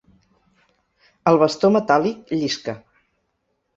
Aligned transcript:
El 1.31 1.37
bastó 1.43 1.71
metàl·lic 1.75 2.35
llisca. 2.41 2.79